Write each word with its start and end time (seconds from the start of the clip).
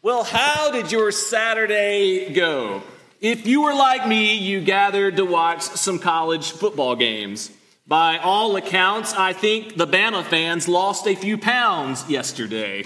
Well, 0.00 0.22
how 0.22 0.70
did 0.70 0.92
your 0.92 1.10
Saturday 1.10 2.32
go? 2.32 2.84
If 3.20 3.48
you 3.48 3.62
were 3.62 3.74
like 3.74 4.06
me, 4.06 4.36
you 4.36 4.60
gathered 4.60 5.16
to 5.16 5.24
watch 5.24 5.62
some 5.62 5.98
college 5.98 6.52
football 6.52 6.94
games. 6.94 7.50
By 7.84 8.18
all 8.18 8.54
accounts, 8.54 9.12
I 9.12 9.32
think 9.32 9.76
the 9.76 9.88
Bama 9.88 10.22
fans 10.22 10.68
lost 10.68 11.08
a 11.08 11.16
few 11.16 11.36
pounds 11.36 12.08
yesterday. 12.08 12.84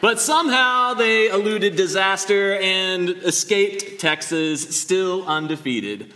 But 0.00 0.20
somehow 0.20 0.94
they 0.94 1.28
eluded 1.28 1.74
disaster 1.74 2.54
and 2.54 3.08
escaped 3.08 4.00
Texas 4.00 4.80
still 4.80 5.26
undefeated. 5.26 6.14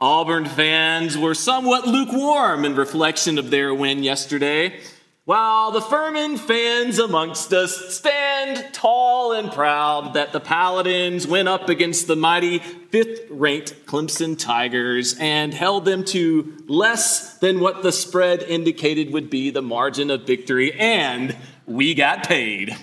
Auburn 0.00 0.46
fans 0.46 1.16
were 1.16 1.34
somewhat 1.34 1.86
lukewarm 1.86 2.64
in 2.64 2.74
reflection 2.74 3.38
of 3.38 3.52
their 3.52 3.72
win 3.72 4.02
yesterday. 4.02 4.80
While 5.26 5.72
the 5.72 5.80
Furman 5.80 6.36
fans 6.36 7.00
amongst 7.00 7.52
us 7.52 7.96
stand 7.96 8.72
tall 8.72 9.32
and 9.32 9.50
proud 9.50 10.14
that 10.14 10.32
the 10.32 10.38
Paladins 10.38 11.26
went 11.26 11.48
up 11.48 11.68
against 11.68 12.06
the 12.06 12.14
mighty 12.14 12.60
fifth 12.60 13.22
ranked 13.28 13.86
Clemson 13.86 14.38
Tigers 14.38 15.16
and 15.18 15.52
held 15.52 15.84
them 15.84 16.04
to 16.04 16.56
less 16.68 17.38
than 17.38 17.58
what 17.58 17.82
the 17.82 17.90
spread 17.90 18.44
indicated 18.44 19.12
would 19.12 19.28
be 19.28 19.50
the 19.50 19.62
margin 19.62 20.12
of 20.12 20.28
victory, 20.28 20.72
and 20.74 21.34
we 21.66 21.92
got 21.94 22.28
paid. 22.28 22.76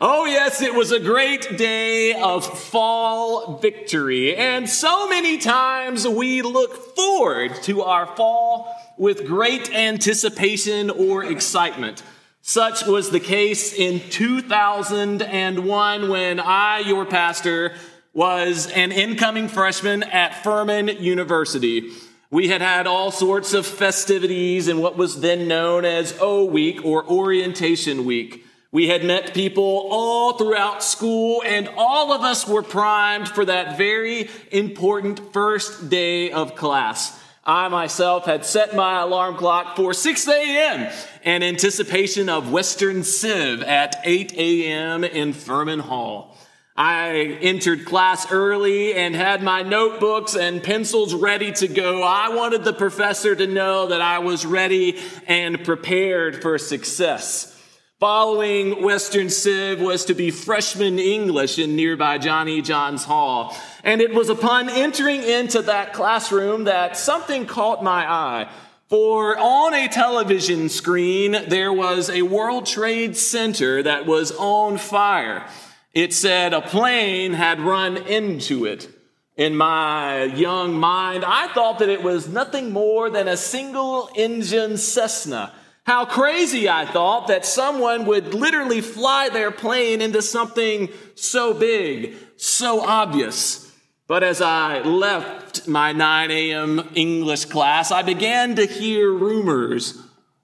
Oh, 0.00 0.26
yes, 0.26 0.62
it 0.62 0.76
was 0.76 0.92
a 0.92 1.00
great 1.00 1.58
day 1.58 2.12
of 2.12 2.46
fall 2.46 3.58
victory. 3.58 4.36
And 4.36 4.70
so 4.70 5.08
many 5.08 5.38
times 5.38 6.06
we 6.06 6.42
look 6.42 6.94
forward 6.94 7.52
to 7.62 7.82
our 7.82 8.06
fall 8.14 8.72
with 8.98 9.26
great 9.26 9.74
anticipation 9.74 10.90
or 10.90 11.24
excitement. 11.24 12.02
Such 12.42 12.86
was 12.86 13.10
the 13.10 13.20
case 13.20 13.72
in 13.72 14.00
2001 14.08 16.08
when 16.08 16.40
I, 16.40 16.78
your 16.78 17.04
pastor, 17.04 17.74
was 18.14 18.68
an 18.68 18.92
incoming 18.92 19.48
freshman 19.48 20.02
at 20.04 20.42
Furman 20.42 20.88
University. 20.88 21.90
We 22.30 22.48
had 22.48 22.60
had 22.60 22.86
all 22.86 23.10
sorts 23.10 23.52
of 23.52 23.66
festivities 23.66 24.68
in 24.68 24.78
what 24.78 24.96
was 24.96 25.20
then 25.20 25.48
known 25.48 25.84
as 25.84 26.16
O 26.20 26.44
Week 26.44 26.84
or 26.84 27.04
Orientation 27.04 28.04
Week. 28.04 28.44
We 28.72 28.88
had 28.88 29.04
met 29.04 29.34
people 29.34 29.88
all 29.90 30.34
throughout 30.34 30.82
school, 30.82 31.42
and 31.46 31.68
all 31.76 32.12
of 32.12 32.22
us 32.22 32.46
were 32.46 32.62
primed 32.62 33.28
for 33.28 33.44
that 33.44 33.78
very 33.78 34.28
important 34.50 35.32
first 35.32 35.88
day 35.88 36.30
of 36.30 36.56
class. 36.56 37.18
I 37.48 37.68
myself 37.68 38.24
had 38.24 38.44
set 38.44 38.74
my 38.74 39.02
alarm 39.02 39.36
clock 39.36 39.76
for 39.76 39.94
6 39.94 40.26
a.m. 40.26 40.92
in 41.22 41.44
anticipation 41.44 42.28
of 42.28 42.50
Western 42.50 43.04
Civ 43.04 43.62
at 43.62 43.94
8 44.02 44.32
a.m. 44.32 45.04
in 45.04 45.32
Furman 45.32 45.78
Hall. 45.78 46.36
I 46.76 47.38
entered 47.40 47.86
class 47.86 48.32
early 48.32 48.94
and 48.94 49.14
had 49.14 49.44
my 49.44 49.62
notebooks 49.62 50.34
and 50.34 50.60
pencils 50.60 51.14
ready 51.14 51.52
to 51.52 51.68
go. 51.68 52.02
I 52.02 52.30
wanted 52.30 52.64
the 52.64 52.72
professor 52.72 53.36
to 53.36 53.46
know 53.46 53.86
that 53.86 54.00
I 54.00 54.18
was 54.18 54.44
ready 54.44 54.98
and 55.28 55.64
prepared 55.64 56.42
for 56.42 56.58
success. 56.58 57.55
Following 57.98 58.82
Western 58.82 59.30
Civ 59.30 59.80
was 59.80 60.04
to 60.04 60.12
be 60.12 60.30
freshman 60.30 60.98
English 60.98 61.58
in 61.58 61.76
nearby 61.76 62.18
Johnny 62.18 62.60
John's 62.60 63.04
Hall. 63.04 63.56
And 63.82 64.02
it 64.02 64.12
was 64.12 64.28
upon 64.28 64.68
entering 64.68 65.22
into 65.22 65.62
that 65.62 65.94
classroom 65.94 66.64
that 66.64 66.98
something 66.98 67.46
caught 67.46 67.82
my 67.82 68.06
eye. 68.06 68.50
For 68.90 69.38
on 69.38 69.72
a 69.72 69.88
television 69.88 70.68
screen, 70.68 71.38
there 71.48 71.72
was 71.72 72.10
a 72.10 72.20
World 72.20 72.66
Trade 72.66 73.16
Center 73.16 73.82
that 73.82 74.04
was 74.04 74.30
on 74.32 74.76
fire. 74.76 75.48
It 75.94 76.12
said 76.12 76.52
a 76.52 76.60
plane 76.60 77.32
had 77.32 77.60
run 77.60 77.96
into 77.96 78.66
it. 78.66 78.90
In 79.36 79.56
my 79.56 80.24
young 80.24 80.74
mind, 80.74 81.24
I 81.24 81.48
thought 81.54 81.78
that 81.78 81.88
it 81.88 82.02
was 82.02 82.28
nothing 82.28 82.72
more 82.72 83.08
than 83.08 83.26
a 83.26 83.38
single 83.38 84.10
engine 84.14 84.76
Cessna 84.76 85.54
how 85.86 86.04
crazy 86.04 86.68
I 86.68 86.84
thought 86.84 87.28
that 87.28 87.46
someone 87.46 88.06
would 88.06 88.34
literally 88.34 88.80
fly 88.80 89.28
their 89.28 89.52
plane 89.52 90.02
into 90.02 90.20
something 90.20 90.88
so 91.14 91.54
big, 91.54 92.16
so 92.36 92.80
obvious. 92.80 93.72
But 94.08 94.24
as 94.24 94.40
I 94.42 94.80
left 94.80 95.68
my 95.68 95.92
9 95.92 96.30
a.m. 96.32 96.90
English 96.96 97.44
class, 97.44 97.92
I 97.92 98.02
began 98.02 98.56
to 98.56 98.66
hear 98.66 99.12
rumors. 99.12 99.96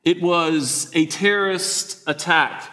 It 0.05 0.23
was 0.23 0.93
a 0.95 1.07
terrorist 1.07 2.05
attack. 2.07 2.69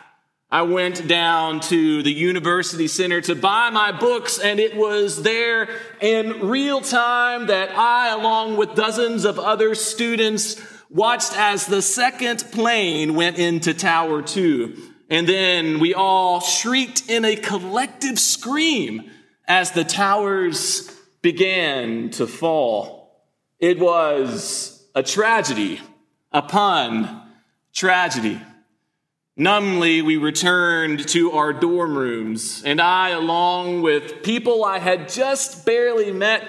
I 0.52 0.62
went 0.62 1.08
down 1.08 1.62
to 1.62 2.04
the 2.04 2.14
university 2.14 2.88
center 2.88 3.22
to 3.22 3.36
buy 3.36 3.72
my 3.72 3.92
books, 3.92 4.38
and 4.38 4.60
it 4.60 4.76
was 4.76 5.24
there 5.24 5.70
in 6.02 6.48
real 6.48 6.82
time 6.82 7.48
that 7.48 7.72
I, 7.76 8.14
along 8.14 8.58
with 8.58 8.76
dozens 8.76 9.26
of 9.26 9.40
other 9.40 9.74
students, 9.74 10.60
watched 10.90 11.38
as 11.38 11.68
the 11.68 11.82
second 11.82 12.44
plane 12.52 13.14
went 13.14 13.38
into 13.38 13.74
Tower 13.74 14.22
2. 14.22 14.76
And 15.10 15.28
then 15.28 15.80
we 15.80 15.94
all 15.94 16.40
shrieked 16.42 17.10
in 17.10 17.26
a 17.26 17.36
collective 17.36 18.20
scream 18.20 19.10
as 19.48 19.72
the 19.72 19.84
towers 19.84 20.92
began 21.22 22.10
to 22.12 22.28
fall. 22.28 23.24
It 23.60 23.80
was 23.80 24.88
a 24.96 25.04
tragedy 25.04 25.80
upon 26.32 27.24
tragedy. 27.74 28.40
Numbly, 29.36 30.02
we 30.02 30.18
returned 30.18 31.08
to 31.10 31.32
our 31.32 31.54
dorm 31.54 31.98
rooms, 31.98 32.62
and 32.66 32.82
I, 32.82 33.10
along 33.10 33.82
with 33.82 34.22
people 34.22 34.66
I 34.66 34.80
had 34.80 35.08
just 35.08 35.66
barely 35.66 36.12
met, 36.12 36.48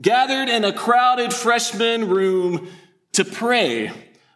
gathered 0.00 0.48
in 0.48 0.64
a 0.64 0.72
crowded 0.72 1.34
freshman 1.34 2.08
room 2.08 2.68
to 3.12 3.24
pray 3.24 3.92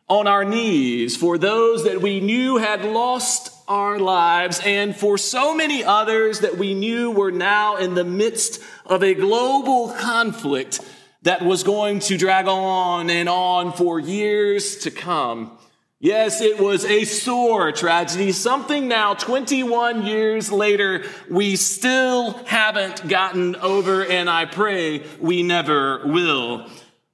on 0.08 0.26
our 0.26 0.44
knees 0.44 1.16
for 1.16 1.38
those 1.38 1.84
that 1.84 2.00
we 2.00 2.20
knew 2.20 2.58
had 2.58 2.84
lost 2.84 3.50
our 3.66 3.98
lives 3.98 4.60
and 4.64 4.94
for 4.94 5.16
so 5.16 5.54
many 5.54 5.82
others 5.82 6.40
that 6.40 6.58
we 6.58 6.74
knew 6.74 7.10
were 7.10 7.30
now 7.30 7.76
in 7.76 7.94
the 7.94 8.04
midst 8.04 8.62
of 8.84 9.02
a 9.02 9.14
global 9.14 9.88
conflict 9.92 10.80
that 11.22 11.42
was 11.42 11.62
going 11.62 12.00
to 12.00 12.18
drag 12.18 12.46
on 12.46 13.08
and 13.08 13.28
on 13.28 13.72
for 13.72 13.98
years 13.98 14.76
to 14.78 14.90
come. 14.90 15.56
Yes, 15.98 16.42
it 16.42 16.60
was 16.60 16.84
a 16.84 17.04
sore 17.04 17.72
tragedy, 17.72 18.32
something 18.32 18.88
now 18.88 19.14
21 19.14 20.04
years 20.04 20.52
later 20.52 21.04
we 21.30 21.56
still 21.56 22.32
haven't 22.44 23.08
gotten 23.08 23.56
over, 23.56 24.04
and 24.04 24.28
I 24.28 24.44
pray 24.44 25.02
we 25.18 25.42
never 25.42 26.06
will. 26.06 26.68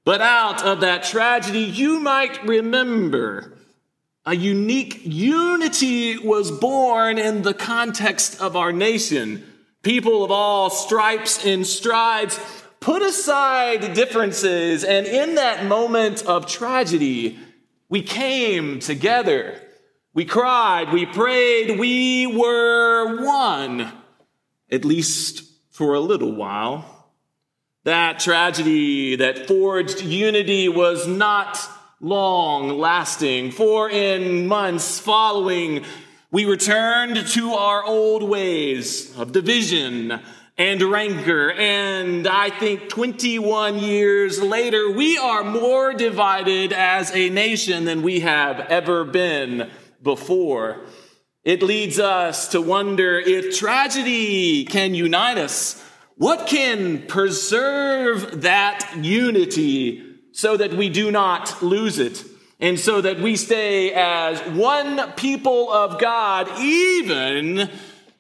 But 0.05 0.21
out 0.21 0.65
of 0.65 0.81
that 0.81 1.05
tragedy, 1.05 1.61
you 1.61 2.01
might 2.01 2.43
remember 2.45 3.59
a 4.27 4.35
unique 4.35 5.01
unity 5.05 6.19
was 6.19 6.51
born 6.51 7.19
in 7.19 7.43
the 7.43 7.55
context 7.55 8.41
of 8.41 8.57
our 8.57 8.73
nation. 8.73 9.45
People 9.83 10.25
of 10.25 10.31
all 10.31 10.69
stripes 10.71 11.45
and 11.45 11.67
strides 11.67 12.39
put 12.81 13.03
aside 13.03 13.95
differences, 13.95 14.85
and 14.85 15.07
in 15.07 15.35
that 15.37 15.67
moment 15.67 16.25
of 16.27 16.47
tragedy, 16.47 17.39
we 17.89 18.03
came 18.03 18.79
together. 18.79 19.61
We 20.13 20.25
cried, 20.25 20.93
we 20.93 21.07
prayed, 21.07 21.79
we 21.79 22.27
were 22.27 23.25
one, 23.25 23.93
at 24.71 24.85
least 24.85 25.43
for 25.71 25.95
a 25.95 26.01
little 26.01 26.35
while. 26.35 27.00
That 27.85 28.21
tragedy 28.21 29.17
that 29.17 29.47
forged 29.47 30.03
unity 30.03 30.69
was 30.69 31.07
not 31.07 31.59
long 31.99 32.79
lasting, 32.79 33.53
for 33.53 33.89
in 33.89 34.47
months 34.47 34.99
following, 34.99 35.85
we 36.31 36.45
returned 36.45 37.27
to 37.29 37.53
our 37.53 37.83
old 37.83 38.23
ways 38.23 39.17
of 39.17 39.33
division 39.33 40.21
and 40.59 40.83
rancor. 40.83 41.53
And 41.53 42.29
I 42.29 42.51
think 42.51 42.91
21 42.91 43.79
years 43.79 44.43
later, 44.43 44.91
we 44.91 45.17
are 45.17 45.43
more 45.43 45.95
divided 45.95 46.75
as 46.75 47.11
a 47.17 47.31
nation 47.31 47.87
than 47.87 48.03
we 48.03 48.21
have 48.21 48.61
ever 48.61 49.05
been 49.05 49.71
before. 50.03 50.83
It 51.45 51.63
leads 51.63 51.99
us 51.99 52.49
to 52.49 52.61
wonder 52.61 53.19
if 53.19 53.57
tragedy 53.57 54.67
can 54.67 54.95
unite 54.95 55.39
us 55.39 55.83
what 56.21 56.47
can 56.47 57.07
preserve 57.07 58.43
that 58.43 58.95
unity 59.01 60.19
so 60.33 60.55
that 60.55 60.75
we 60.75 60.91
do 60.91 61.11
not 61.11 61.63
lose 61.63 61.99
it? 61.99 62.23
And 62.61 62.79
so 62.79 63.01
that 63.01 63.21
we 63.21 63.37
stay 63.37 63.95
as 63.95 64.39
one 64.55 65.13
people 65.13 65.73
of 65.73 65.99
God, 65.99 66.51
even 66.61 67.71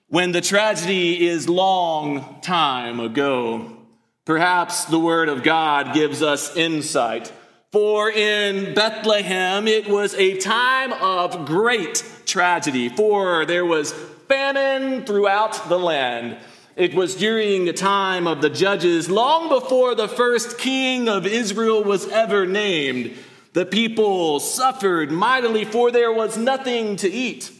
when 0.08 0.32
the 0.32 0.40
tragedy 0.40 1.26
is 1.26 1.46
long 1.46 2.40
time 2.40 3.00
ago. 3.00 3.76
Perhaps 4.24 4.86
the 4.86 4.98
word 4.98 5.28
of 5.28 5.42
God 5.42 5.92
gives 5.92 6.22
us 6.22 6.56
insight. 6.56 7.30
For 7.70 8.10
in 8.10 8.72
Bethlehem, 8.72 9.68
it 9.68 9.90
was 9.90 10.14
a 10.14 10.38
time 10.38 10.94
of 10.94 11.44
great 11.44 12.02
tragedy, 12.24 12.88
for 12.88 13.44
there 13.44 13.66
was 13.66 13.92
famine 14.26 15.04
throughout 15.04 15.68
the 15.68 15.78
land. 15.78 16.38
It 16.80 16.94
was 16.94 17.14
during 17.14 17.66
the 17.66 17.74
time 17.74 18.26
of 18.26 18.40
the 18.40 18.48
judges, 18.48 19.10
long 19.10 19.50
before 19.50 19.94
the 19.94 20.08
first 20.08 20.56
king 20.56 21.10
of 21.10 21.26
Israel 21.26 21.84
was 21.84 22.08
ever 22.08 22.46
named. 22.46 23.18
The 23.52 23.66
people 23.66 24.40
suffered 24.40 25.12
mightily, 25.12 25.66
for 25.66 25.90
there 25.90 26.10
was 26.10 26.38
nothing 26.38 26.96
to 26.96 27.10
eat. 27.10 27.52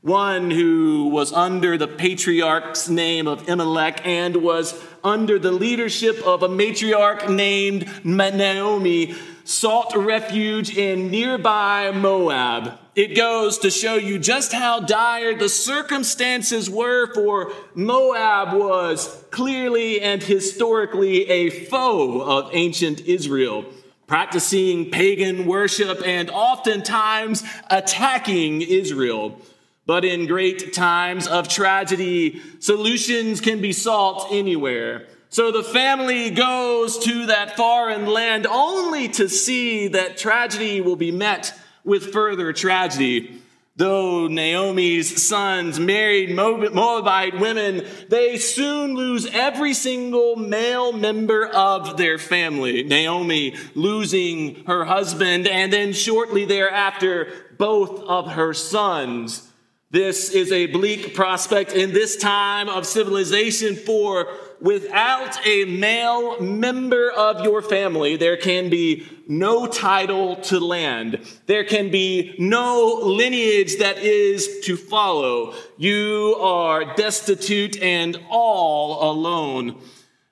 One 0.00 0.50
who 0.50 1.08
was 1.08 1.34
under 1.34 1.76
the 1.76 1.86
patriarch's 1.86 2.88
name 2.88 3.28
of 3.28 3.46
Elimelech 3.46 4.06
and 4.06 4.36
was 4.36 4.82
under 5.04 5.38
the 5.38 5.52
leadership 5.52 6.26
of 6.26 6.42
a 6.42 6.48
matriarch 6.48 7.28
named 7.28 7.86
Naomi 8.06 9.14
sought 9.44 9.96
refuge 9.96 10.76
in 10.76 11.10
nearby 11.10 11.90
Moab. 11.90 12.78
It 12.94 13.16
goes 13.16 13.58
to 13.58 13.70
show 13.70 13.94
you 13.94 14.18
just 14.18 14.52
how 14.52 14.80
dire 14.80 15.34
the 15.34 15.48
circumstances 15.48 16.68
were, 16.68 17.12
for 17.14 17.52
Moab 17.74 18.52
was 18.58 19.24
clearly 19.30 20.00
and 20.00 20.22
historically 20.22 21.28
a 21.30 21.48
foe 21.48 22.20
of 22.20 22.50
ancient 22.52 23.00
Israel, 23.00 23.64
practicing 24.06 24.90
pagan 24.90 25.46
worship 25.46 26.02
and 26.06 26.28
oftentimes 26.28 27.42
attacking 27.70 28.60
Israel. 28.60 29.40
But 29.86 30.04
in 30.04 30.26
great 30.26 30.74
times 30.74 31.26
of 31.26 31.48
tragedy, 31.48 32.40
solutions 32.60 33.40
can 33.40 33.60
be 33.60 33.72
sought 33.72 34.28
anywhere. 34.30 35.06
So 35.32 35.50
the 35.50 35.62
family 35.62 36.28
goes 36.28 36.98
to 36.98 37.24
that 37.26 37.56
foreign 37.56 38.04
land 38.04 38.46
only 38.46 39.08
to 39.08 39.30
see 39.30 39.88
that 39.88 40.18
tragedy 40.18 40.82
will 40.82 40.94
be 40.94 41.10
met 41.10 41.58
with 41.84 42.12
further 42.12 42.52
tragedy. 42.52 43.40
Though 43.74 44.28
Naomi's 44.28 45.26
sons 45.26 45.80
married 45.80 46.36
Moabite 46.36 47.40
women, 47.40 47.86
they 48.10 48.36
soon 48.36 48.94
lose 48.94 49.24
every 49.24 49.72
single 49.72 50.36
male 50.36 50.92
member 50.92 51.46
of 51.46 51.96
their 51.96 52.18
family. 52.18 52.82
Naomi 52.82 53.56
losing 53.74 54.66
her 54.66 54.84
husband, 54.84 55.48
and 55.48 55.72
then 55.72 55.94
shortly 55.94 56.44
thereafter, 56.44 57.32
both 57.56 58.02
of 58.02 58.32
her 58.32 58.52
sons. 58.52 59.48
This 59.92 60.30
is 60.30 60.52
a 60.52 60.66
bleak 60.66 61.14
prospect 61.14 61.72
in 61.72 61.92
this 61.92 62.16
time 62.16 62.70
of 62.70 62.86
civilization 62.86 63.76
for 63.76 64.28
without 64.62 65.44
a 65.44 65.64
male 65.64 66.40
member 66.40 67.10
of 67.10 67.44
your 67.44 67.60
family, 67.60 68.16
there 68.16 68.36
can 68.36 68.70
be 68.70 69.06
no 69.26 69.66
title 69.66 70.36
to 70.36 70.60
land. 70.60 71.18
There 71.46 71.64
can 71.64 71.90
be 71.90 72.34
no 72.38 73.00
lineage 73.02 73.78
that 73.78 73.98
is 73.98 74.60
to 74.64 74.76
follow. 74.76 75.54
You 75.76 76.36
are 76.40 76.94
destitute 76.94 77.82
and 77.82 78.18
all 78.30 79.10
alone. 79.10 79.80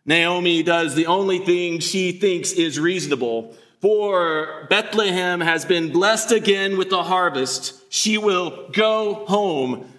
Naomi 0.06 0.62
does 0.62 0.94
the 0.94 1.06
only 1.06 1.40
thing 1.40 1.80
she 1.80 2.12
thinks 2.12 2.52
is 2.52 2.78
reasonable. 2.78 3.54
For 3.80 4.66
Bethlehem 4.70 5.40
has 5.40 5.64
been 5.64 5.90
blessed 5.90 6.32
again 6.32 6.76
with 6.78 6.90
the 6.90 7.02
harvest. 7.02 7.74
She 7.92 8.16
will 8.18 8.68
go 8.70 9.24
home 9.26 9.90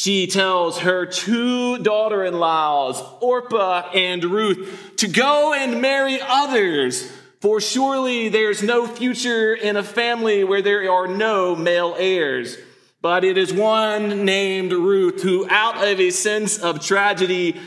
she 0.00 0.26
tells 0.26 0.78
her 0.78 1.04
two 1.04 1.76
daughter 1.76 2.24
in 2.24 2.38
laws, 2.38 3.02
Orpah 3.20 3.90
and 3.92 4.24
Ruth, 4.24 4.94
to 4.96 5.06
go 5.06 5.52
and 5.52 5.82
marry 5.82 6.18
others, 6.22 7.06
for 7.42 7.60
surely 7.60 8.30
there's 8.30 8.62
no 8.62 8.86
future 8.86 9.52
in 9.52 9.76
a 9.76 9.82
family 9.82 10.42
where 10.42 10.62
there 10.62 10.90
are 10.90 11.06
no 11.06 11.54
male 11.54 11.94
heirs. 11.98 12.56
But 13.02 13.24
it 13.24 13.36
is 13.36 13.52
one 13.52 14.24
named 14.24 14.72
Ruth 14.72 15.22
who, 15.22 15.46
out 15.50 15.86
of 15.86 16.00
a 16.00 16.08
sense 16.08 16.56
of 16.56 16.82
tragedy, 16.82 17.60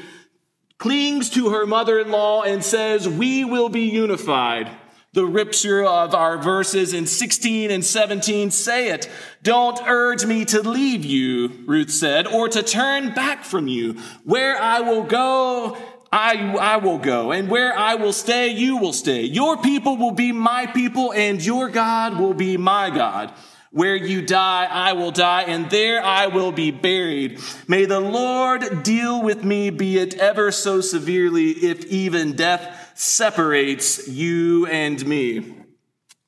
clings 0.79 1.29
to 1.29 1.51
her 1.51 1.67
mother 1.67 1.99
in 1.99 2.09
law 2.09 2.41
and 2.41 2.63
says, 2.63 3.07
We 3.07 3.45
will 3.45 3.69
be 3.69 3.89
unified 3.89 4.71
the 5.13 5.25
rupture 5.25 5.85
of 5.85 6.15
our 6.15 6.37
verses 6.39 6.93
in 6.93 7.05
16 7.05 7.69
and 7.69 7.85
17 7.85 8.49
say 8.49 8.89
it. 8.89 9.09
Don't 9.43 9.79
urge 9.85 10.25
me 10.25 10.43
to 10.45 10.61
leave 10.61 11.05
you, 11.05 11.49
Ruth 11.65 11.91
said, 11.91 12.25
or 12.25 12.49
to 12.49 12.63
turn 12.63 13.13
back 13.13 13.45
from 13.45 13.67
you. 13.67 13.93
Where 14.23 14.59
I 14.59 14.81
will 14.81 15.03
go, 15.03 15.77
I, 16.11 16.55
I 16.59 16.77
will 16.77 16.97
go, 16.97 17.31
and 17.31 17.49
where 17.49 17.77
I 17.77 17.95
will 17.95 18.13
stay, 18.13 18.49
you 18.49 18.77
will 18.77 18.93
stay. 18.93 19.21
Your 19.23 19.57
people 19.57 19.97
will 19.97 20.11
be 20.11 20.31
my 20.31 20.65
people, 20.67 21.13
and 21.13 21.43
your 21.43 21.69
God 21.69 22.19
will 22.19 22.33
be 22.33 22.57
my 22.57 22.89
God. 22.89 23.33
Where 23.71 23.95
you 23.95 24.21
die, 24.21 24.67
I 24.69 24.93
will 24.93 25.09
die, 25.09 25.43
and 25.43 25.69
there 25.71 26.03
I 26.03 26.27
will 26.27 26.51
be 26.51 26.69
buried. 26.69 27.39
May 27.67 27.85
the 27.85 27.99
Lord 27.99 28.83
deal 28.83 29.23
with 29.23 29.43
me, 29.43 29.71
be 29.71 29.97
it 29.97 30.13
ever 30.15 30.51
so 30.51 30.81
severely, 30.81 31.49
if 31.49 31.85
even 31.85 32.35
death 32.35 32.82
separates 32.95 34.07
you 34.07 34.65
and 34.67 35.05
me. 35.05 35.55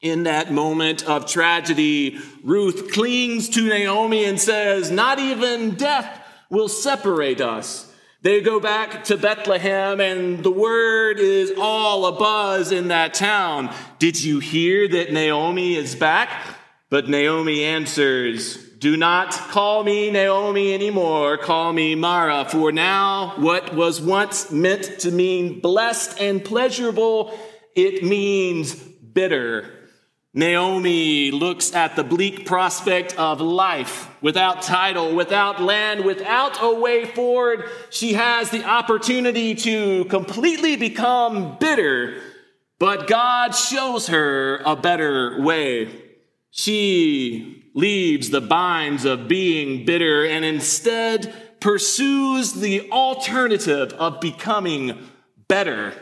In 0.02 0.24
that 0.24 0.52
moment 0.52 1.04
of 1.06 1.26
tragedy, 1.26 2.20
Ruth 2.44 2.92
clings 2.92 3.50
to 3.50 3.68
Naomi 3.68 4.26
and 4.26 4.40
says, 4.40 4.92
Not 4.92 5.20
even 5.20 5.72
death 5.76 6.22
will 6.50 6.68
separate 6.68 7.42
us. 7.42 7.92
They 8.22 8.42
go 8.42 8.60
back 8.60 9.04
to 9.06 9.18
Bethlehem, 9.18 10.00
and 10.00 10.44
the 10.44 10.52
word 10.52 11.20
is 11.20 11.54
all 11.60 12.12
abuzz 12.12 12.72
in 12.72 12.88
that 12.88 13.14
town. 13.14 13.74
Did 14.00 14.24
you 14.24 14.40
hear 14.40 14.88
that 14.88 15.14
Naomi 15.14 15.76
is 15.76 15.96
back? 15.96 16.30
But 16.90 17.08
Naomi 17.08 17.64
answers, 17.64 18.65
do 18.80 18.98
not 18.98 19.32
call 19.32 19.84
me 19.84 20.12
Naomi 20.12 20.74
anymore. 20.74 21.38
Call 21.38 21.72
me 21.72 21.96
Mara. 21.96 22.46
For 22.46 22.72
now, 22.72 23.34
what 23.38 23.74
was 23.74 24.02
once 24.02 24.52
meant 24.52 25.00
to 25.00 25.12
mean 25.12 25.62
blessed 25.62 26.20
and 26.20 26.44
pleasurable, 26.44 27.38
it 27.76 28.04
means 28.04 28.74
bitter. 28.76 29.72
Naomi 30.34 31.32
looks 31.32 31.74
at 31.74 31.96
the 31.96 32.04
bleak 32.04 32.46
prospect 32.46 33.18
of 33.18 33.40
life 33.40 34.10
without 34.22 34.62
title, 34.62 35.16
without 35.16 35.62
land, 35.62 36.04
without 36.04 36.58
a 36.62 36.76
way 36.76 37.06
forward. 37.06 37.70
She 37.90 38.14
has 38.14 38.50
the 38.50 38.66
opportunity 38.66 39.56
to 39.56 40.04
completely 40.06 40.76
become 40.76 41.58
bitter, 41.58 42.22
but 42.80 43.08
God 43.08 43.52
shows 43.56 44.08
her 44.08 44.58
a 44.66 44.76
better 44.76 45.42
way. 45.42 45.90
She 46.52 47.65
leaves 47.76 48.32
the 48.32 48.42
binds 48.42 49.06
of 49.06 49.28
being 49.28 49.86
bitter 49.86 50.26
and 50.26 50.44
instead 50.44 51.32
pursues 51.60 52.54
the 52.54 52.90
alternative 52.90 53.94
of 53.94 54.20
becoming 54.20 54.98
better. 55.48 55.94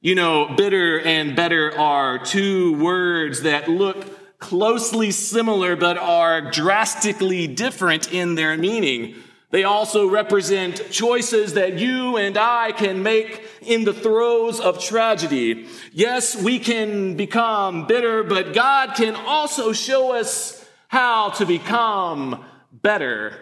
You 0.00 0.16
know, 0.16 0.52
bitter 0.56 1.00
and 1.00 1.36
better 1.36 1.78
are 1.78 2.18
two 2.18 2.76
words 2.82 3.42
that 3.42 3.68
look 3.68 4.38
closely 4.40 5.12
similar 5.12 5.76
but 5.76 5.96
are 5.96 6.50
drastically 6.50 7.46
different 7.46 8.12
in 8.12 8.34
their 8.34 8.56
meaning. 8.56 9.14
They 9.50 9.62
also 9.62 10.08
represent 10.08 10.90
choices 10.90 11.54
that 11.54 11.78
you 11.78 12.16
and 12.16 12.36
I 12.36 12.72
can 12.72 13.04
make 13.04 13.46
in 13.60 13.84
the 13.84 13.92
throes 13.92 14.58
of 14.58 14.82
tragedy. 14.82 15.68
Yes, 15.92 16.34
we 16.34 16.58
can 16.58 17.16
become 17.16 17.86
bitter, 17.86 18.24
but 18.24 18.54
God 18.54 18.94
can 18.96 19.14
also 19.14 19.72
show 19.72 20.16
us 20.16 20.51
how 20.92 21.30
to 21.30 21.46
become 21.46 22.44
better. 22.70 23.34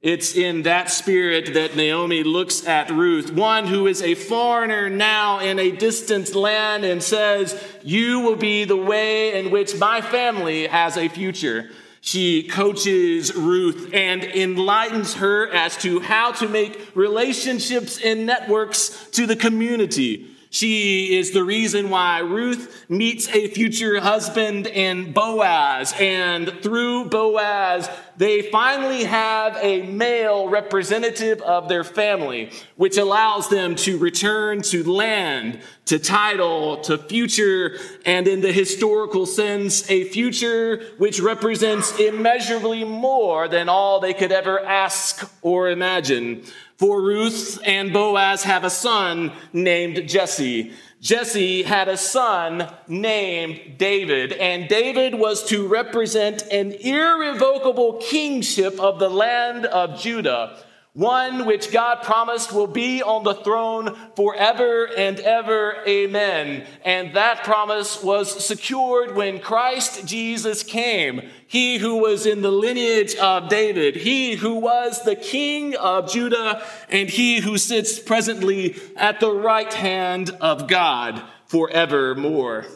It's 0.00 0.36
in 0.36 0.62
that 0.62 0.88
spirit 0.90 1.54
that 1.54 1.74
Naomi 1.74 2.22
looks 2.22 2.64
at 2.68 2.88
Ruth, 2.88 3.32
one 3.32 3.66
who 3.66 3.88
is 3.88 4.00
a 4.00 4.14
foreigner 4.14 4.88
now 4.88 5.40
in 5.40 5.58
a 5.58 5.72
distant 5.72 6.36
land, 6.36 6.84
and 6.84 7.02
says, 7.02 7.60
You 7.82 8.20
will 8.20 8.36
be 8.36 8.64
the 8.64 8.76
way 8.76 9.40
in 9.40 9.50
which 9.50 9.76
my 9.76 10.00
family 10.00 10.68
has 10.68 10.96
a 10.96 11.08
future. 11.08 11.68
She 12.00 12.44
coaches 12.44 13.34
Ruth 13.34 13.90
and 13.92 14.22
enlightens 14.22 15.14
her 15.14 15.50
as 15.52 15.76
to 15.78 15.98
how 15.98 16.30
to 16.30 16.48
make 16.48 16.92
relationships 16.94 17.98
and 18.00 18.24
networks 18.24 19.08
to 19.10 19.26
the 19.26 19.34
community. 19.34 20.27
She 20.50 21.18
is 21.18 21.32
the 21.32 21.44
reason 21.44 21.90
why 21.90 22.20
Ruth 22.20 22.84
meets 22.88 23.28
a 23.28 23.48
future 23.48 24.00
husband 24.00 24.66
in 24.66 25.12
Boaz. 25.12 25.94
And 25.98 26.48
through 26.62 27.06
Boaz, 27.06 27.90
they 28.16 28.42
finally 28.42 29.04
have 29.04 29.56
a 29.60 29.82
male 29.82 30.48
representative 30.48 31.40
of 31.42 31.68
their 31.68 31.84
family, 31.84 32.50
which 32.76 32.96
allows 32.96 33.48
them 33.48 33.76
to 33.76 33.98
return 33.98 34.62
to 34.62 34.82
land, 34.90 35.60
to 35.84 35.98
title, 35.98 36.78
to 36.78 36.98
future, 36.98 37.78
and 38.04 38.26
in 38.26 38.40
the 38.40 38.52
historical 38.52 39.26
sense, 39.26 39.88
a 39.90 40.04
future 40.04 40.82
which 40.98 41.20
represents 41.20 41.98
immeasurably 41.98 42.84
more 42.84 43.48
than 43.48 43.68
all 43.68 44.00
they 44.00 44.14
could 44.14 44.32
ever 44.32 44.64
ask 44.64 45.30
or 45.42 45.70
imagine. 45.70 46.42
For 46.78 47.02
Ruth 47.02 47.60
and 47.64 47.92
Boaz 47.92 48.44
have 48.44 48.62
a 48.62 48.70
son 48.70 49.32
named 49.52 50.08
Jesse. 50.08 50.72
Jesse 51.00 51.64
had 51.64 51.88
a 51.88 51.96
son 51.96 52.72
named 52.86 53.78
David, 53.78 54.32
and 54.32 54.68
David 54.68 55.16
was 55.16 55.44
to 55.48 55.66
represent 55.66 56.42
an 56.52 56.70
irrevocable 56.70 57.94
kingship 57.94 58.78
of 58.78 59.00
the 59.00 59.08
land 59.08 59.66
of 59.66 59.98
Judah. 59.98 60.56
One 60.98 61.46
which 61.46 61.70
God 61.70 62.02
promised 62.02 62.52
will 62.52 62.66
be 62.66 63.04
on 63.04 63.22
the 63.22 63.34
throne 63.34 63.96
forever 64.16 64.86
and 64.96 65.20
ever. 65.20 65.76
Amen. 65.86 66.66
And 66.84 67.14
that 67.14 67.44
promise 67.44 68.02
was 68.02 68.44
secured 68.44 69.14
when 69.14 69.38
Christ 69.38 70.06
Jesus 70.06 70.64
came. 70.64 71.22
He 71.46 71.78
who 71.78 71.98
was 71.98 72.26
in 72.26 72.42
the 72.42 72.50
lineage 72.50 73.14
of 73.14 73.48
David, 73.48 73.94
he 73.94 74.34
who 74.34 74.54
was 74.54 75.04
the 75.04 75.14
king 75.14 75.76
of 75.76 76.10
Judah, 76.10 76.66
and 76.88 77.08
he 77.08 77.38
who 77.38 77.58
sits 77.58 78.00
presently 78.00 78.74
at 78.96 79.20
the 79.20 79.32
right 79.32 79.72
hand 79.72 80.30
of 80.40 80.66
God 80.66 81.22
forevermore. 81.46 82.66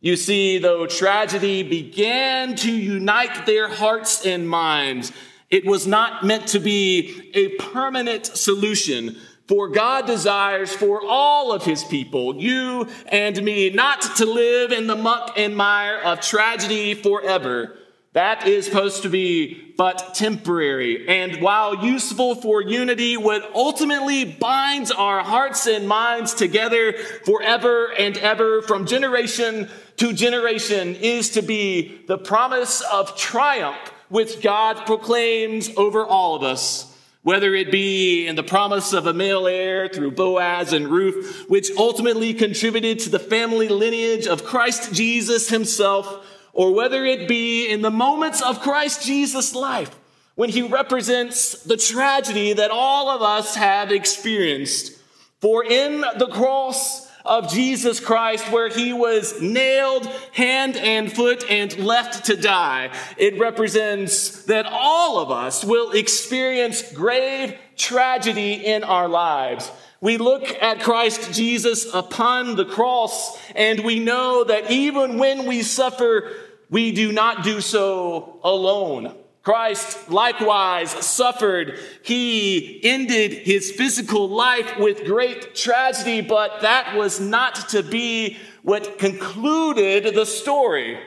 You 0.00 0.14
see, 0.14 0.58
though 0.58 0.86
tragedy 0.86 1.64
began 1.64 2.54
to 2.56 2.70
unite 2.70 3.44
their 3.44 3.66
hearts 3.66 4.24
and 4.24 4.48
minds, 4.48 5.10
it 5.50 5.64
was 5.64 5.86
not 5.86 6.24
meant 6.24 6.48
to 6.48 6.58
be 6.58 7.30
a 7.34 7.48
permanent 7.56 8.26
solution. 8.26 9.16
For 9.48 9.68
God 9.68 10.06
desires 10.06 10.74
for 10.74 11.00
all 11.06 11.52
of 11.52 11.64
his 11.64 11.84
people, 11.84 12.34
you 12.34 12.88
and 13.06 13.40
me, 13.42 13.70
not 13.70 14.02
to 14.16 14.26
live 14.26 14.72
in 14.72 14.88
the 14.88 14.96
muck 14.96 15.34
and 15.36 15.56
mire 15.56 15.98
of 15.98 16.20
tragedy 16.20 16.94
forever. 16.94 17.78
That 18.14 18.48
is 18.48 18.64
supposed 18.64 19.02
to 19.02 19.08
be 19.08 19.74
but 19.76 20.14
temporary. 20.14 21.06
And 21.06 21.42
while 21.42 21.84
useful 21.84 22.34
for 22.34 22.62
unity, 22.62 23.16
what 23.16 23.48
ultimately 23.54 24.24
binds 24.24 24.90
our 24.90 25.22
hearts 25.22 25.66
and 25.66 25.86
minds 25.86 26.34
together 26.34 26.94
forever 27.24 27.92
and 27.92 28.16
ever 28.18 28.62
from 28.62 28.86
generation 28.86 29.68
to 29.98 30.12
generation 30.12 30.96
is 30.96 31.30
to 31.30 31.42
be 31.42 32.00
the 32.06 32.18
promise 32.18 32.80
of 32.80 33.16
triumph 33.16 33.92
which 34.08 34.40
God 34.42 34.86
proclaims 34.86 35.70
over 35.76 36.04
all 36.04 36.34
of 36.36 36.42
us, 36.42 36.92
whether 37.22 37.54
it 37.54 37.70
be 37.70 38.26
in 38.26 38.36
the 38.36 38.42
promise 38.42 38.92
of 38.92 39.06
a 39.06 39.12
male 39.14 39.46
heir 39.46 39.88
through 39.88 40.12
Boaz 40.12 40.72
and 40.72 40.88
Ruth, 40.88 41.44
which 41.48 41.70
ultimately 41.76 42.34
contributed 42.34 43.00
to 43.00 43.10
the 43.10 43.18
family 43.18 43.68
lineage 43.68 44.26
of 44.26 44.44
Christ 44.44 44.92
Jesus 44.92 45.48
himself, 45.48 46.24
or 46.52 46.72
whether 46.72 47.04
it 47.04 47.28
be 47.28 47.68
in 47.68 47.82
the 47.82 47.90
moments 47.90 48.40
of 48.40 48.60
Christ 48.60 49.02
Jesus' 49.02 49.54
life 49.54 49.94
when 50.36 50.50
he 50.50 50.62
represents 50.62 51.62
the 51.64 51.76
tragedy 51.76 52.52
that 52.52 52.70
all 52.70 53.10
of 53.10 53.22
us 53.22 53.56
have 53.56 53.90
experienced. 53.90 54.92
For 55.40 55.64
in 55.64 56.00
the 56.00 56.28
cross, 56.30 57.05
of 57.26 57.50
Jesus 57.50 58.00
Christ 58.00 58.50
where 58.50 58.68
he 58.68 58.92
was 58.92 59.40
nailed 59.40 60.06
hand 60.32 60.76
and 60.76 61.12
foot 61.12 61.44
and 61.50 61.76
left 61.78 62.26
to 62.26 62.36
die. 62.36 62.90
It 63.16 63.38
represents 63.38 64.44
that 64.44 64.66
all 64.66 65.18
of 65.18 65.30
us 65.30 65.64
will 65.64 65.92
experience 65.92 66.92
grave 66.92 67.54
tragedy 67.76 68.52
in 68.64 68.84
our 68.84 69.08
lives. 69.08 69.70
We 70.00 70.18
look 70.18 70.44
at 70.62 70.80
Christ 70.80 71.32
Jesus 71.32 71.92
upon 71.92 72.56
the 72.56 72.64
cross 72.64 73.38
and 73.54 73.80
we 73.80 73.98
know 73.98 74.44
that 74.44 74.70
even 74.70 75.18
when 75.18 75.46
we 75.46 75.62
suffer, 75.62 76.30
we 76.70 76.92
do 76.92 77.12
not 77.12 77.44
do 77.44 77.60
so 77.60 78.40
alone. 78.44 79.14
Christ 79.46 80.10
likewise 80.10 80.90
suffered. 80.90 81.78
He 82.02 82.80
ended 82.82 83.32
his 83.32 83.70
physical 83.70 84.28
life 84.28 84.76
with 84.76 85.04
great 85.04 85.54
tragedy, 85.54 86.20
but 86.20 86.62
that 86.62 86.96
was 86.96 87.20
not 87.20 87.68
to 87.68 87.84
be 87.84 88.38
what 88.64 88.98
concluded 88.98 90.16
the 90.16 90.26
story. 90.26 90.98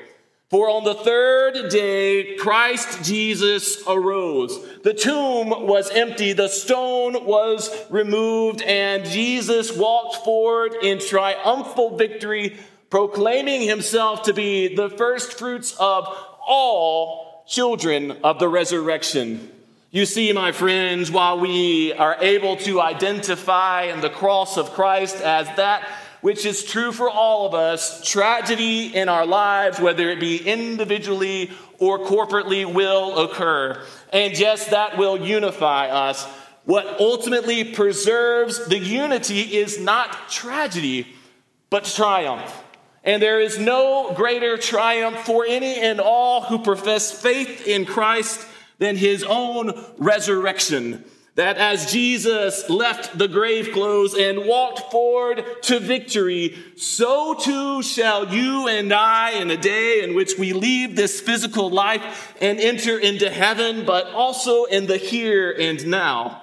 For 0.50 0.70
on 0.70 0.86
the 0.86 0.94
third 0.94 1.70
day, 1.70 2.38
Christ 2.38 3.04
Jesus 3.04 3.84
arose. 3.86 4.58
The 4.84 4.94
tomb 4.94 5.50
was 5.50 5.90
empty, 5.90 6.32
the 6.32 6.48
stone 6.48 7.26
was 7.26 7.70
removed, 7.90 8.62
and 8.62 9.04
Jesus 9.04 9.76
walked 9.76 10.24
forward 10.24 10.76
in 10.82 11.00
triumphal 11.00 11.98
victory, 11.98 12.56
proclaiming 12.90 13.64
himself 13.64 14.24
to 14.24 14.34
be 14.34 14.74
the 14.74 14.90
first 14.90 15.38
fruits 15.38 15.76
of 15.78 16.08
all 16.48 17.29
children 17.50 18.12
of 18.24 18.38
the 18.38 18.48
resurrection. 18.48 19.52
You 19.90 20.06
see, 20.06 20.32
my 20.34 20.52
friends, 20.52 21.10
while 21.10 21.40
we 21.40 21.92
are 21.94 22.16
able 22.22 22.58
to 22.58 22.80
identify 22.80 23.86
in 23.86 24.02
the 24.02 24.10
cross 24.10 24.56
of 24.56 24.74
Christ 24.74 25.16
as 25.16 25.48
that 25.56 25.84
which 26.22 26.46
is 26.46 26.64
true 26.64 26.92
for 26.92 27.10
all 27.10 27.48
of 27.48 27.56
us, 27.56 28.08
tragedy 28.08 28.96
in 28.96 29.10
our 29.10 29.26
lives, 29.26 29.80
whether 29.80 30.10
it 30.10 30.20
be 30.20 30.38
individually 30.38 31.50
or 31.80 31.98
corporately, 32.00 32.72
will 32.72 33.18
occur. 33.18 33.82
And 34.14 34.38
yes, 34.38 34.68
that 34.68 34.98
will 34.98 35.18
unify 35.18 35.88
us. 35.88 36.26
What 36.66 37.00
ultimately 37.00 37.64
preserves 37.64 38.68
the 38.68 38.78
unity 38.78 39.58
is 39.58 39.80
not 39.80 40.30
tragedy, 40.30 41.08
but 41.72 41.86
triumph. 41.86 42.64
And 43.04 43.22
there 43.22 43.40
is 43.40 43.58
no 43.58 44.14
greater 44.14 44.58
triumph 44.58 45.20
for 45.20 45.46
any 45.48 45.76
and 45.76 46.00
all 46.00 46.42
who 46.42 46.60
profess 46.60 47.12
faith 47.12 47.68
in 47.68 47.86
Christ 47.86 48.46
than 48.78 48.98
his 48.98 49.24
own 49.24 49.72
resurrection. 49.98 51.06
That 51.36 51.58
as 51.58 51.92
Jesus 51.92 52.70
left 52.70 53.18
the 53.18 53.30
grave 53.30 53.72
clothes 53.72 54.14
and 54.14 54.46
walked 54.46 54.92
forward 54.92 55.46
to 55.64 55.80
victory, 55.80 56.58
so 56.76 57.34
too 57.34 57.82
shall 57.82 58.34
you 58.34 58.68
and 58.68 58.92
I 58.92 59.32
in 59.32 59.50
a 59.50 59.56
day 59.56 60.02
in 60.04 60.16
which 60.16 60.38
we 60.38 60.52
leave 60.52 60.98
this 60.98 61.22
physical 61.22 61.70
life 61.70 62.36
and 62.42 62.60
enter 62.60 63.00
into 63.00 63.30
heaven, 63.30 63.86
but 63.86 64.08
also 64.08 64.66
in 64.66 64.88
the 64.88 64.98
here 64.98 65.56
and 65.58 65.88
now. 65.88 66.42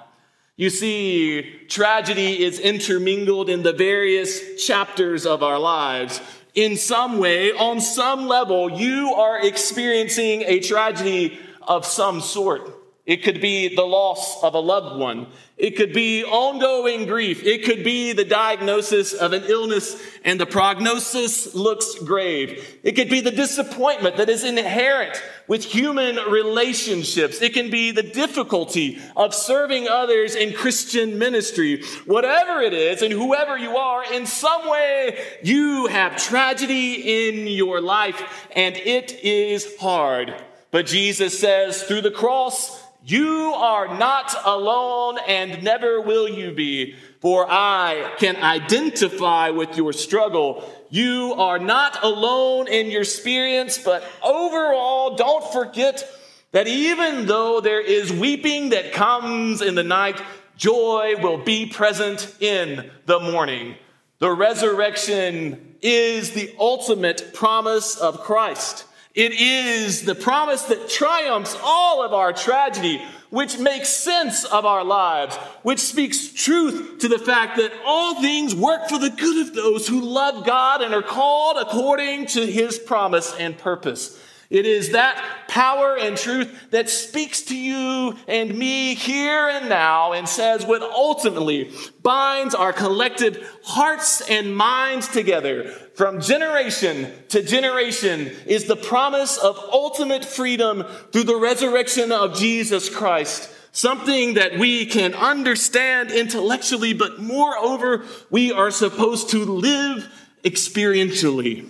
You 0.55 0.71
see, 0.71 1.43
tragedy 1.67 2.43
is 2.43 2.59
intermingled 2.59 3.51
in 3.51 3.61
the 3.61 3.73
various 3.73 4.65
chapters 4.65 5.27
of 5.27 5.43
our 5.43 5.59
lives 5.59 6.19
in 6.57 6.75
some 6.75 7.19
way, 7.19 7.51
on 7.51 7.79
some 7.79 8.27
level, 8.27 8.71
you 8.71 9.13
are 9.13 9.39
experiencing 9.45 10.41
a 10.41 10.59
tragedy 10.59 11.37
of 11.61 11.85
some 11.85 12.19
sort. 12.19 12.76
It 13.07 13.23
could 13.23 13.39
be 13.39 13.73
the 13.73 13.85
loss 13.85 14.43
of 14.43 14.53
a 14.53 14.59
loved 14.59 14.99
one. 14.99 15.27
It 15.55 15.77
could 15.77 15.93
be 15.93 16.25
ongoing 16.25 17.07
grief. 17.07 17.41
It 17.41 17.63
could 17.63 17.81
be 17.81 18.11
the 18.11 18.25
diagnosis 18.25 19.13
of 19.13 19.31
an 19.31 19.45
illness 19.45 19.99
and 20.25 20.37
the 20.37 20.45
prognosis 20.45 21.55
looks 21.55 21.95
grave. 21.95 22.79
It 22.83 22.97
could 22.97 23.09
be 23.09 23.21
the 23.21 23.31
disappointment 23.31 24.17
that 24.17 24.27
is 24.27 24.43
inherent 24.43 25.23
with 25.47 25.63
human 25.63 26.17
relationships. 26.29 27.41
It 27.41 27.53
can 27.53 27.71
be 27.71 27.91
the 27.91 28.03
difficulty 28.03 28.99
of 29.15 29.33
serving 29.33 29.87
others 29.87 30.35
in 30.35 30.53
Christian 30.53 31.17
ministry. 31.17 31.83
Whatever 32.05 32.59
it 32.59 32.73
is 32.73 33.01
and 33.01 33.13
whoever 33.13 33.57
you 33.57 33.77
are, 33.77 34.03
in 34.13 34.25
some 34.25 34.69
way 34.69 35.17
you 35.41 35.87
have 35.87 36.17
tragedy 36.17 37.29
in 37.29 37.47
your 37.47 37.79
life 37.79 38.49
and 38.53 38.75
it 38.75 39.13
is 39.23 39.77
hard. 39.79 40.35
But 40.71 40.85
Jesus 40.85 41.39
says 41.39 41.83
through 41.83 42.01
the 42.01 42.11
cross, 42.11 42.83
you 43.09 43.53
are 43.55 43.97
not 43.97 44.35
alone 44.43 45.17
and 45.25 45.63
never 45.63 46.01
will 46.01 46.27
you 46.27 46.51
be, 46.51 46.93
for 47.21 47.45
I 47.49 48.13
can 48.17 48.35
identify 48.35 49.49
with 49.49 49.77
your 49.77 49.93
struggle. 49.93 50.69
You 50.89 51.33
are 51.37 51.57
not 51.57 52.03
alone 52.03 52.67
in 52.67 52.91
your 52.91 53.03
experience, 53.03 53.77
but 53.77 54.03
overall, 54.21 55.15
don't 55.15 55.53
forget 55.53 56.05
that 56.51 56.67
even 56.67 57.27
though 57.27 57.61
there 57.61 57.79
is 57.79 58.11
weeping 58.11 58.69
that 58.69 58.91
comes 58.91 59.61
in 59.61 59.75
the 59.75 59.83
night, 59.83 60.21
joy 60.57 61.15
will 61.21 61.37
be 61.37 61.65
present 61.65 62.35
in 62.41 62.91
the 63.05 63.21
morning. 63.21 63.75
The 64.19 64.33
resurrection 64.33 65.77
is 65.81 66.31
the 66.31 66.53
ultimate 66.59 67.33
promise 67.33 67.95
of 67.95 68.19
Christ. 68.19 68.83
It 69.17 69.33
is 69.33 70.03
the 70.03 70.13
promise 70.13 70.61
that 70.65 70.89
triumphs 70.89 71.57
all 71.63 72.05
of 72.05 72.13
our 72.13 72.31
tragedy, 72.31 73.01
which 73.31 73.57
makes 73.57 73.89
sense 73.89 74.45
of 74.45 74.63
our 74.63 74.83
lives, 74.83 75.35
which 75.63 75.79
speaks 75.79 76.31
truth 76.31 76.99
to 76.99 77.07
the 77.07 77.17
fact 77.17 77.57
that 77.57 77.73
all 77.83 78.21
things 78.21 78.53
work 78.53 78.87
for 78.87 78.99
the 78.99 79.09
good 79.09 79.47
of 79.47 79.55
those 79.55 79.87
who 79.87 80.01
love 80.01 80.45
God 80.45 80.83
and 80.83 80.93
are 80.93 81.01
called 81.01 81.57
according 81.59 82.27
to 82.27 82.45
his 82.45 82.77
promise 82.77 83.33
and 83.39 83.57
purpose. 83.57 84.21
It 84.49 84.65
is 84.65 84.91
that 84.91 85.21
power 85.49 85.97
and 85.97 86.15
truth 86.15 86.69
that 86.71 86.89
speaks 86.89 87.41
to 87.43 87.57
you 87.57 88.15
and 88.27 88.57
me 88.57 88.95
here 88.95 89.49
and 89.49 89.67
now 89.67 90.13
and 90.13 90.27
says 90.27 90.65
what 90.65 90.81
ultimately 90.81 91.71
binds 92.01 92.55
our 92.55 92.71
collective 92.71 93.45
hearts 93.63 94.21
and 94.29 94.55
minds 94.55 95.09
together 95.09 95.69
from 95.95 96.21
generation 96.21 97.11
to 97.29 97.43
generation 97.43 98.31
is 98.45 98.65
the 98.65 98.77
promise 98.77 99.37
of 99.37 99.57
ultimate 99.57 100.23
freedom 100.23 100.85
through 101.11 101.23
the 101.23 101.35
resurrection 101.35 102.13
of 102.13 102.37
Jesus 102.37 102.89
Christ. 102.89 103.53
Something 103.73 104.35
that 104.35 104.57
we 104.57 104.85
can 104.85 105.13
understand 105.13 106.11
intellectually, 106.11 106.93
but 106.93 107.19
moreover, 107.19 108.05
we 108.29 108.51
are 108.51 108.71
supposed 108.71 109.29
to 109.31 109.43
live 109.43 110.07
experientially. 110.43 111.67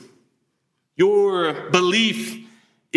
Your 0.96 1.70
belief 1.70 2.47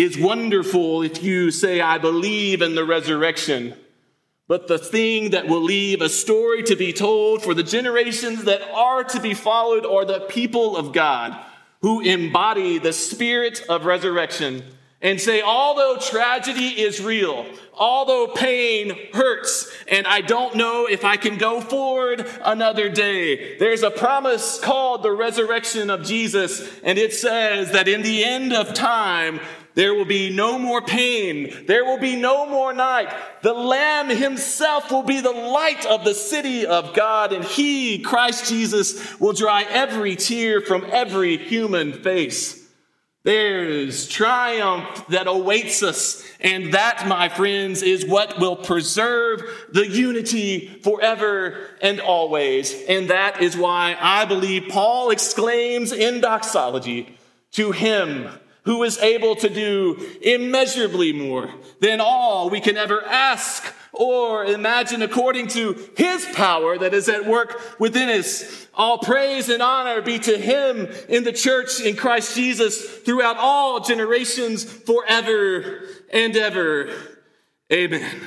is 0.03 0.17
wonderful 0.17 1.01
if 1.03 1.23
you 1.23 1.51
say, 1.51 1.81
I 1.81 1.97
believe 1.97 2.61
in 2.61 2.75
the 2.75 2.85
resurrection. 2.85 3.75
but 4.47 4.67
the 4.67 4.77
thing 4.77 5.29
that 5.29 5.47
will 5.47 5.61
leave 5.61 6.01
a 6.01 6.09
story 6.09 6.61
to 6.63 6.75
be 6.75 6.91
told 6.91 7.41
for 7.41 7.53
the 7.53 7.63
generations 7.63 8.43
that 8.43 8.61
are 8.73 9.01
to 9.01 9.19
be 9.21 9.33
followed 9.33 9.85
are 9.85 10.03
the 10.03 10.19
people 10.27 10.75
of 10.75 10.91
God 10.91 11.39
who 11.81 12.01
embody 12.01 12.77
the 12.77 12.91
spirit 12.91 13.63
of 13.69 13.85
resurrection 13.85 14.63
and 15.01 15.19
say, 15.19 15.41
although 15.41 15.97
tragedy 15.97 16.67
is 16.81 17.01
real, 17.01 17.45
although 17.73 18.27
pain 18.27 18.95
hurts, 19.13 19.71
and 19.87 20.05
I 20.05 20.21
don't 20.21 20.55
know 20.55 20.85
if 20.85 21.03
I 21.03 21.17
can 21.17 21.37
go 21.37 21.59
forward 21.59 22.25
another 22.43 22.89
day, 22.89 23.57
there's 23.57 23.83
a 23.83 23.89
promise 23.89 24.59
called 24.59 25.01
the 25.01 25.11
resurrection 25.11 25.89
of 25.89 26.03
Jesus, 26.03 26.79
and 26.83 26.99
it 26.99 27.13
says 27.13 27.71
that 27.71 27.87
in 27.87 28.03
the 28.03 28.23
end 28.23 28.53
of 28.53 28.73
time, 28.73 29.39
there 29.73 29.93
will 29.93 30.05
be 30.05 30.29
no 30.29 30.59
more 30.59 30.81
pain. 30.81 31.65
There 31.65 31.85
will 31.85 31.97
be 31.97 32.17
no 32.17 32.45
more 32.45 32.73
night. 32.73 33.13
The 33.41 33.53
Lamb 33.53 34.09
himself 34.09 34.91
will 34.91 35.03
be 35.03 35.21
the 35.21 35.31
light 35.31 35.85
of 35.85 36.03
the 36.03 36.13
city 36.13 36.65
of 36.65 36.93
God, 36.93 37.31
and 37.31 37.43
he, 37.43 37.99
Christ 37.99 38.49
Jesus, 38.49 39.19
will 39.19 39.33
dry 39.33 39.63
every 39.63 40.15
tear 40.17 40.61
from 40.61 40.85
every 40.91 41.37
human 41.37 41.93
face. 41.93 42.60
There's 43.23 44.07
triumph 44.07 45.05
that 45.09 45.27
awaits 45.27 45.83
us, 45.83 46.27
and 46.39 46.73
that, 46.73 47.07
my 47.07 47.29
friends, 47.29 47.83
is 47.83 48.03
what 48.05 48.39
will 48.39 48.55
preserve 48.55 49.43
the 49.71 49.87
unity 49.87 50.79
forever 50.83 51.69
and 51.83 51.99
always. 51.99 52.73
And 52.89 53.11
that 53.11 53.41
is 53.41 53.55
why 53.55 53.95
I 53.99 54.25
believe 54.25 54.69
Paul 54.69 55.11
exclaims 55.11 55.91
in 55.91 56.21
doxology, 56.21 57.15
to 57.51 57.71
him 57.71 58.27
who 58.63 58.81
is 58.83 58.97
able 58.99 59.35
to 59.35 59.49
do 59.49 59.99
immeasurably 60.21 61.13
more 61.13 61.49
than 61.79 61.99
all 61.99 62.49
we 62.49 62.59
can 62.59 62.77
ever 62.77 63.03
ask 63.05 63.73
or 63.93 64.45
imagine 64.45 65.01
according 65.01 65.47
to 65.47 65.73
his 65.97 66.25
power 66.33 66.77
that 66.77 66.93
is 66.93 67.09
at 67.09 67.25
work 67.25 67.79
within 67.79 68.09
us. 68.09 68.67
All 68.73 68.99
praise 68.99 69.49
and 69.49 69.61
honor 69.61 70.01
be 70.01 70.17
to 70.19 70.37
him 70.37 70.87
in 71.09 71.23
the 71.23 71.33
church 71.33 71.81
in 71.81 71.95
Christ 71.95 72.35
Jesus 72.35 72.99
throughout 72.99 73.37
all 73.37 73.81
generations 73.81 74.63
forever 74.63 75.81
and 76.11 76.35
ever. 76.35 76.89
Amen. 77.71 78.21